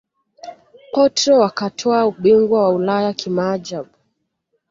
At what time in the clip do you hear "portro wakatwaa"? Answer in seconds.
0.93-2.05